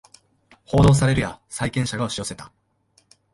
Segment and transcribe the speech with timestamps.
[0.65, 2.51] 報道されるや債権者が押し寄せた